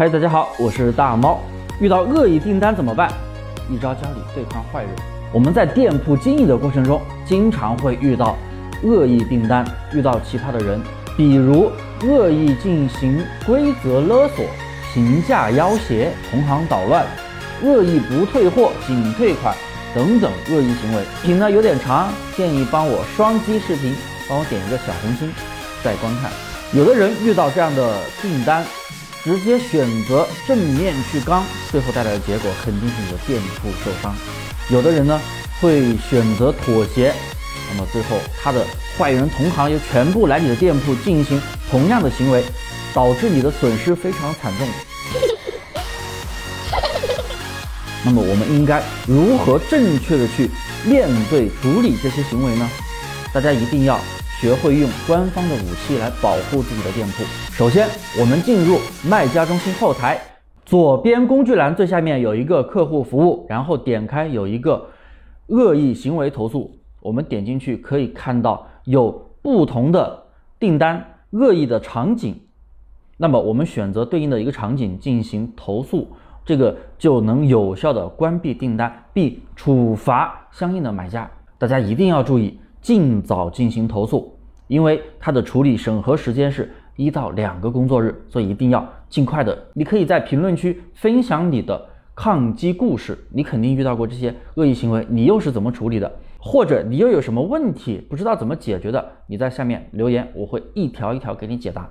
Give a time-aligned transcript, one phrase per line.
[0.00, 1.42] 嗨，大家好，我是大猫。
[1.78, 3.12] 遇到恶意订单怎么办？
[3.68, 4.90] 一招教你对抗坏人。
[5.30, 8.34] 我们在店铺经营的过程中，经常会遇到
[8.82, 10.80] 恶意订单，遇到奇葩的人，
[11.18, 11.70] 比如
[12.04, 14.42] 恶意进行规则勒索、
[14.94, 17.04] 评价要挟、同行捣乱、
[17.62, 19.54] 恶意不退货、仅退款
[19.94, 21.04] 等等恶意行为。
[21.22, 23.94] 品呢有点长，建议帮我双击视频，
[24.26, 25.30] 帮我点一个小红心
[25.84, 26.30] 再观看。
[26.72, 28.64] 有的人遇到这样的订单。
[29.22, 34.14] 直接选择正面去刚，最后带来的结果肯定是你的店铺受伤。
[34.70, 35.20] 有的人呢
[35.60, 37.12] 会选择妥协，
[37.70, 38.64] 那么最后他的
[38.96, 42.42] 坏人同行又全部来你的店铺进行同样的行为，
[42.94, 44.66] 导致你的损失非常惨重。
[48.02, 50.50] 那么我们应该如何正确的去
[50.84, 52.66] 面对处理这些行为呢？
[53.34, 54.00] 大家一定要。
[54.40, 57.22] 学会用官方的武器来保护自己的店铺。
[57.52, 57.86] 首先，
[58.18, 60.18] 我们进入卖家中心后台，
[60.64, 64.86] 左边工具栏最下面有一个客户服务，然后点开有一个
[65.48, 66.70] 恶意行为投诉。
[67.00, 69.10] 我们点进去可以看到有
[69.42, 70.22] 不同的
[70.58, 72.40] 订单恶意的场景，
[73.18, 76.08] 那么我们选择对应的一个场景进行投诉，
[76.46, 81.30] 这个就能有效的关闭订单并处罚相应的买家。
[81.58, 82.58] 大家一定要注意。
[82.80, 89.56] 尽早进行投诉，因为它的处理审核时间是一到两个工作日，所以一定要尽快的。
[89.74, 96.10] 你可以在评论区分享你的抗击故事，你肯定遇到过这些恶意行为，你又是怎么处理的？
[96.38, 99.12] 或者你又有什么问题不知道怎么解决的？
[99.26, 101.90] 你在下面留言，我会一条一条给你解答。